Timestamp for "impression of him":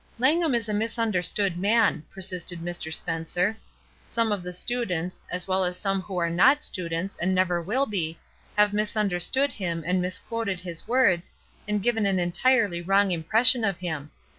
13.11-14.09